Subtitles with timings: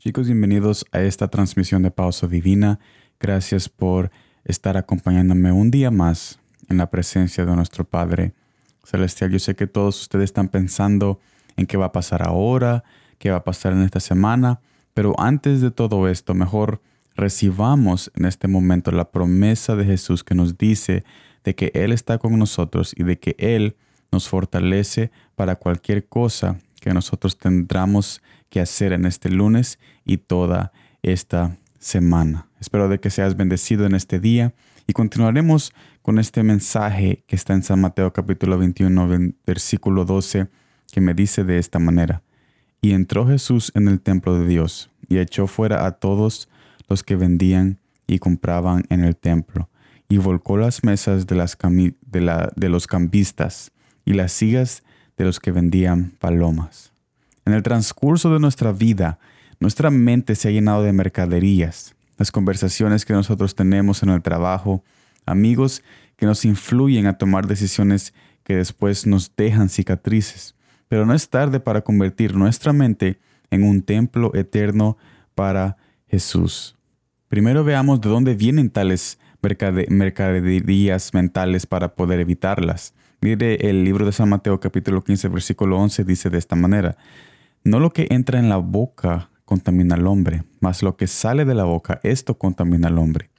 [0.00, 2.78] Chicos, bienvenidos a esta transmisión de Pausa Divina.
[3.18, 4.12] Gracias por
[4.44, 8.32] estar acompañándome un día más en la presencia de nuestro Padre
[8.84, 9.32] Celestial.
[9.32, 11.18] Yo sé que todos ustedes están pensando
[11.56, 12.84] en qué va a pasar ahora,
[13.18, 14.60] qué va a pasar en esta semana,
[14.94, 16.80] pero antes de todo esto, mejor
[17.16, 21.02] recibamos en este momento la promesa de Jesús que nos dice
[21.42, 23.74] de que Él está con nosotros y de que Él
[24.12, 30.72] nos fortalece para cualquier cosa que nosotros tendremos que hacer en este lunes y toda
[31.02, 32.48] esta semana.
[32.60, 34.54] Espero de que seas bendecido en este día
[34.86, 40.48] y continuaremos con este mensaje que está en San Mateo capítulo 21 versículo 12
[40.92, 42.22] que me dice de esta manera.
[42.80, 46.48] Y entró Jesús en el templo de Dios y echó fuera a todos
[46.88, 49.68] los que vendían y compraban en el templo
[50.08, 51.34] y volcó las mesas de,
[52.68, 53.72] los cambistas
[54.04, 54.82] y las sillas
[55.16, 56.92] de los que vendían palomas.
[57.48, 59.18] En el transcurso de nuestra vida,
[59.58, 64.84] nuestra mente se ha llenado de mercaderías, las conversaciones que nosotros tenemos en el trabajo,
[65.24, 65.82] amigos
[66.16, 68.12] que nos influyen a tomar decisiones
[68.44, 70.56] que después nos dejan cicatrices.
[70.88, 73.18] Pero no es tarde para convertir nuestra mente
[73.50, 74.98] en un templo eterno
[75.34, 76.76] para Jesús.
[77.28, 82.92] Primero veamos de dónde vienen tales mercaderías mentales para poder evitarlas.
[83.22, 86.98] Mire el libro de San Mateo capítulo 15 versículo 11 dice de esta manera,
[87.68, 91.54] no lo que entra en la boca contamina al hombre, mas lo que sale de
[91.54, 93.30] la boca, esto contamina al hombre.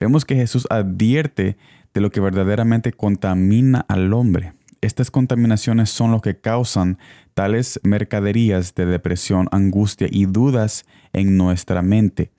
[0.00, 1.56] Vemos que Jesús advierte
[1.94, 4.54] de lo que verdaderamente contamina al hombre.
[4.80, 6.98] Estas contaminaciones son lo que causan
[7.34, 12.30] tales mercaderías de depresión, angustia y dudas en nuestra mente.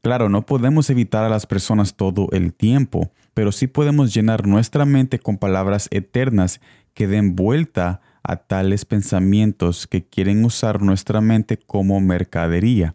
[0.00, 4.84] Claro, no podemos evitar a las personas todo el tiempo, pero sí podemos llenar nuestra
[4.84, 6.60] mente con palabras eternas
[6.94, 12.94] que den vuelta a tales pensamientos que quieren usar nuestra mente como mercadería.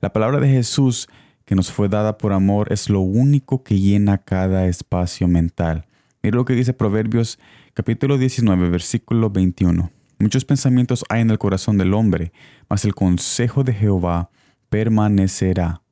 [0.00, 1.08] La palabra de Jesús
[1.44, 5.86] que nos fue dada por amor es lo único que llena cada espacio mental.
[6.22, 7.38] Mira lo que dice Proverbios
[7.74, 9.90] capítulo 19, versículo 21.
[10.18, 12.32] Muchos pensamientos hay en el corazón del hombre,
[12.68, 14.30] mas el consejo de Jehová
[14.68, 15.82] permanecerá.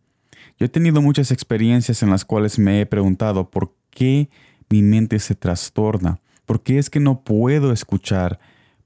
[0.58, 4.30] Yo he tenido muchas experiencias en las cuales me he preguntado por qué
[4.68, 8.38] mi mente se trastorna, por qué es que no puedo escuchar,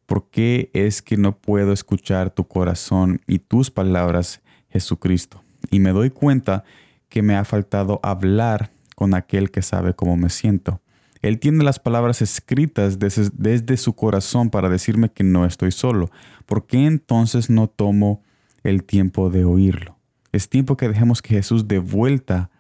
[0.07, 5.43] por qué es que no puedo escuchar tu corazón y tus palabras, Jesucristo.
[5.71, 6.65] Y me doy cuenta
[7.09, 10.81] que me ha faltado hablar con aquel que sabe cómo me siento.
[11.23, 16.11] Él tiene las palabras escritas desde, su corazón para decirme que no estoy solo.
[16.45, 18.23] ¿Por qué entonces no tomo
[18.63, 19.97] el tiempo de oírlo?
[20.33, 22.51] Es tiempo que dejemos que Jesús dé vuelta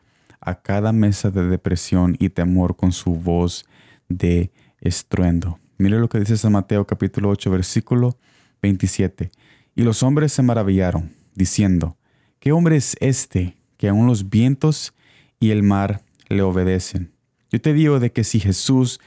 [0.40, 3.66] a cada mesa de depresión y temor con su voz
[4.08, 4.50] de
[4.80, 5.58] estruendo.
[5.76, 8.16] Mire lo que dice San Mateo capítulo 8 versículo
[8.62, 9.30] 27.
[9.74, 11.96] Y los hombres se maravillaron, diciendo,
[12.38, 14.94] ¿qué hombre es este que aun los vientos
[15.40, 17.12] y el mar le obedecen?
[17.50, 19.00] Yo te digo de que si Jesús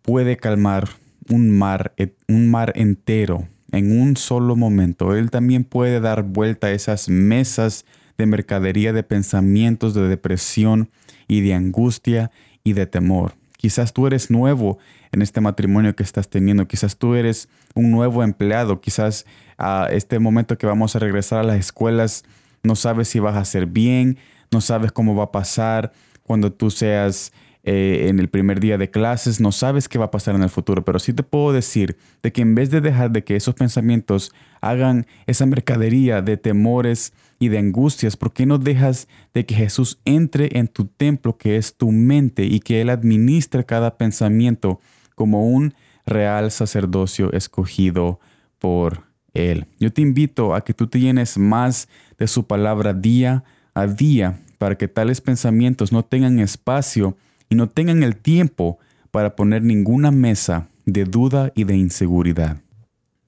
[0.00, 0.88] puede calmar
[1.28, 1.94] un mar,
[2.28, 5.14] un mar entero en un solo momento.
[5.14, 7.84] Él también puede dar vuelta a esas mesas
[8.18, 10.90] de mercadería de pensamientos de depresión
[11.28, 12.30] y de angustia
[12.64, 13.34] y de temor.
[13.62, 14.78] Quizás tú eres nuevo
[15.12, 19.24] en este matrimonio que estás teniendo, quizás tú eres un nuevo empleado, quizás
[19.56, 22.24] a este momento que vamos a regresar a las escuelas
[22.64, 24.18] no sabes si vas a hacer bien,
[24.50, 27.32] no sabes cómo va a pasar cuando tú seas
[27.64, 30.50] eh, en el primer día de clases, no sabes qué va a pasar en el
[30.50, 33.54] futuro, pero sí te puedo decir de que en vez de dejar de que esos
[33.54, 39.54] pensamientos hagan esa mercadería de temores y de angustias, ¿por qué no dejas de que
[39.54, 44.80] Jesús entre en tu templo que es tu mente y que Él administre cada pensamiento
[45.14, 45.72] como un
[46.04, 48.18] real sacerdocio escogido
[48.58, 49.66] por Él?
[49.78, 54.40] Yo te invito a que tú te llenes más de su palabra día a día
[54.58, 57.16] para que tales pensamientos no tengan espacio
[57.52, 58.78] y no tengan el tiempo
[59.10, 62.62] para poner ninguna mesa de duda y de inseguridad.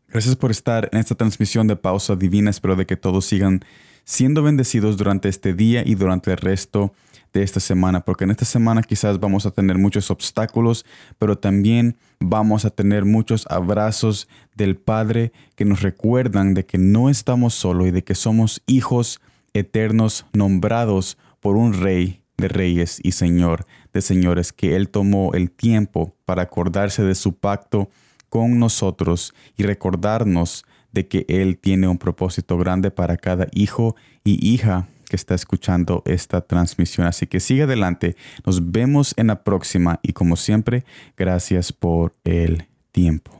[0.08, 2.48] Gracias por estar en esta transmisión de Pausa Divina.
[2.48, 3.62] Espero de que todos sigan
[4.04, 6.94] siendo bendecidos durante este día y durante el resto
[7.34, 10.86] de esta semana, porque en esta semana quizás vamos a tener muchos obstáculos,
[11.18, 17.10] pero también vamos a tener muchos abrazos del Padre que nos recuerdan de que no
[17.10, 19.20] estamos solos y de que somos hijos
[19.52, 25.50] eternos nombrados por un Rey de Reyes y Señor de señores, que Él tomó el
[25.50, 27.88] tiempo para acordarse de su pacto
[28.28, 33.94] con nosotros y recordarnos de que Él tiene un propósito grande para cada hijo
[34.24, 37.06] y hija que está escuchando esta transmisión.
[37.06, 40.84] Así que sigue adelante, nos vemos en la próxima y como siempre,
[41.16, 43.33] gracias por el tiempo.